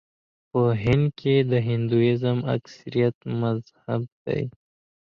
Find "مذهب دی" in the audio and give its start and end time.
3.41-4.43